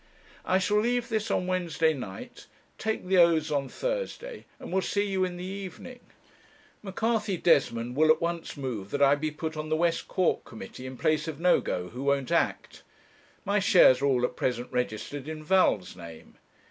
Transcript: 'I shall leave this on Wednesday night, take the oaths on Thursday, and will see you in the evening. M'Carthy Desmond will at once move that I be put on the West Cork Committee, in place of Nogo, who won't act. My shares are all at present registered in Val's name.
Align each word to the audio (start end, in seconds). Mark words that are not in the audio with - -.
'I 0.45 0.57
shall 0.57 0.79
leave 0.79 1.09
this 1.09 1.29
on 1.29 1.45
Wednesday 1.45 1.93
night, 1.93 2.47
take 2.79 3.05
the 3.05 3.17
oaths 3.19 3.51
on 3.51 3.69
Thursday, 3.69 4.45
and 4.59 4.71
will 4.71 4.81
see 4.81 5.05
you 5.05 5.23
in 5.23 5.37
the 5.37 5.43
evening. 5.45 5.99
M'Carthy 6.81 7.37
Desmond 7.37 7.95
will 7.95 8.09
at 8.09 8.19
once 8.19 8.57
move 8.57 8.89
that 8.89 9.01
I 9.03 9.13
be 9.13 9.29
put 9.29 9.55
on 9.55 9.69
the 9.69 9.75
West 9.75 10.07
Cork 10.07 10.43
Committee, 10.43 10.87
in 10.87 10.97
place 10.97 11.27
of 11.27 11.39
Nogo, 11.39 11.89
who 11.89 12.01
won't 12.01 12.31
act. 12.31 12.81
My 13.45 13.59
shares 13.59 14.01
are 14.01 14.07
all 14.07 14.25
at 14.25 14.35
present 14.35 14.71
registered 14.71 15.27
in 15.27 15.43
Val's 15.43 15.95
name. 15.95 16.33